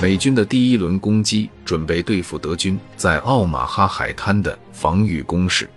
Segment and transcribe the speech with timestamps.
[0.00, 5.68] 美军的第一轮攻击准备对付德军在奥马哈海滩的防御工事。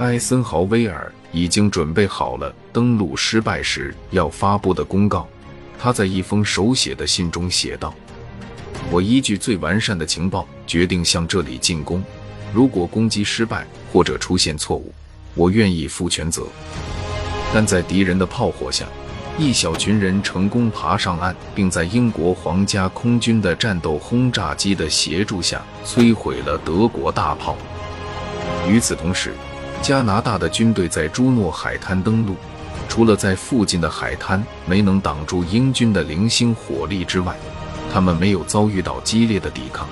[0.00, 5.28] 艾森豪威尔已经准备好了登陆失败时要发布的公告。
[5.78, 7.94] 他在一封手写的信中写道
[8.90, 12.02] ：“我依据最完善的情报，决定向这里进攻。
[12.52, 14.92] 如果攻击失败或者出现错误，
[15.36, 16.48] 我愿意负全责。”
[17.54, 18.86] 但在敌人的炮火下，
[19.40, 27.56] 一小群人成功爬上岸，并在英国皇家空军的战斗轰炸机的协助下摧毁了德国大炮。
[28.68, 29.32] 与此同时，
[29.80, 32.36] 加拿大的军队在朱诺海滩登陆。
[32.86, 37.34] 除了在附近的海滩没能挡住英军的零星火力之外，
[37.90, 39.88] 他们没有遭遇到激烈的抵抗。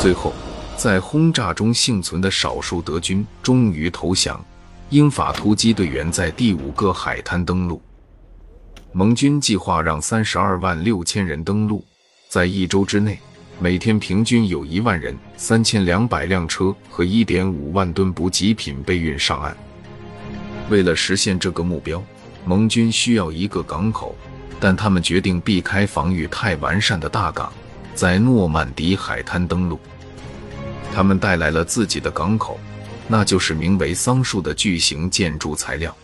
[0.00, 0.32] 最后，
[0.76, 4.44] 在轰炸中幸存的少数德军终于投降。
[4.88, 7.80] 英法突击队员在第五个海滩登陆。
[8.92, 11.84] 盟军计划让三十二万六千人登陆，
[12.28, 13.16] 在一周之内，
[13.60, 19.56] 每天平均有一万人、三千两百辆车和一点五万吨补给品被运上岸。
[20.70, 22.02] 为了实现这个目标，
[22.44, 24.12] 盟军需要一个港口，
[24.58, 27.52] 但他们决定避开防御太完善的大港，
[27.94, 29.78] 在诺曼底海滩登陆。
[30.92, 32.58] 他们带来了自己的港口，
[33.06, 35.96] 那就是名为桑树的巨型建筑材料。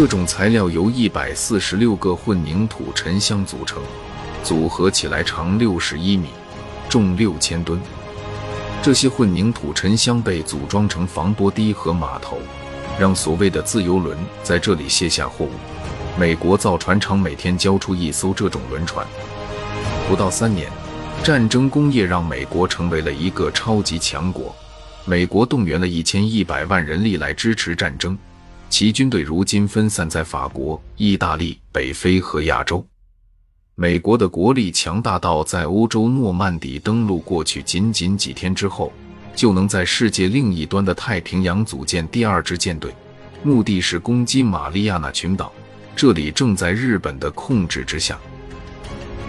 [0.00, 3.82] 这种材料由一百四十六个混凝土沉箱组成，
[4.42, 6.28] 组合起来长六十一米，
[6.88, 7.78] 重六千吨。
[8.80, 12.38] 这些混凝土沉箱被组装成防波堤和码头。
[12.98, 15.50] 让所谓的自由轮在这里卸下货物。
[16.18, 19.06] 美国造船厂每天交出一艘这种轮船。
[20.08, 20.72] 不到三年，
[21.22, 24.56] 战争工业让美国成为了一个超级强国。
[25.04, 28.16] 美国动员了一千一百万人力来支持战争，
[28.70, 32.82] 其军队如今分散在法国、意大利、北非和亚洲。
[33.74, 38.90] 美国的国力强大到在欧洲诺曼底登陆过去仅仅几天之后。
[39.32, 42.92] 就能在世界另一端的太平洋组建第二支舰队，
[43.42, 45.50] 目的是攻击马里亚纳群岛。
[45.96, 48.18] 这里正在日本的控制之下。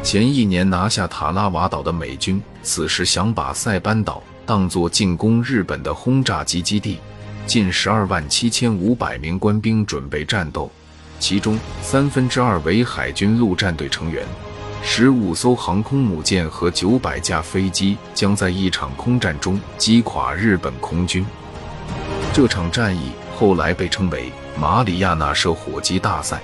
[0.03, 6.97] 前一年拿下塔拉瓦岛的美军，此时想把塞班岛当作进攻日本的轰炸机基地。
[7.47, 10.72] 近十二万七千五百名官兵准备战斗，
[11.19, 14.25] 其中三分之二为海军陆战队成员。
[14.84, 21.25] 十五艘航空母舰和九百架飞机将在一场空战中击垮日本空军。
[22.34, 26.41] 这场战役后来被称为马里亚纳射火机大赛。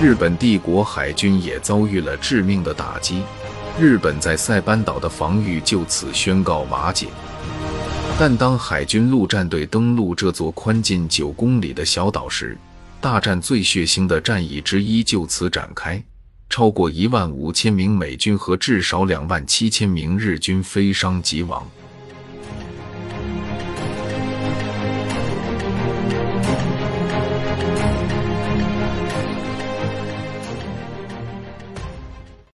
[0.00, 3.22] 日本帝国海军也遭遇了致命的打击，
[3.78, 7.08] 日本在塞班岛的防御就此宣告瓦解。
[8.18, 12.56] 但当海军陆战队登陆这座宽近九公里的小岛时，
[12.98, 16.02] 大战最血腥的战役之一就此展开。
[16.48, 21.68] 超过一万五千名美军和至少两万七千名日军飞伤即亡。